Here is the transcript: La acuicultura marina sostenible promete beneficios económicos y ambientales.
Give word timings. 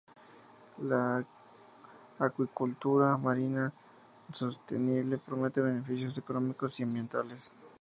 La 0.79 1.23
acuicultura 2.17 3.17
marina 3.17 3.71
sostenible 4.33 5.19
promete 5.19 5.61
beneficios 5.61 6.17
económicos 6.17 6.79
y 6.79 6.81
ambientales. 6.83 7.53